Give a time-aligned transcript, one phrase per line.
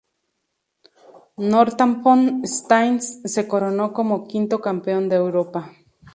[1.37, 5.73] Northampton Saints se coronó como quinto Campeón de Europa.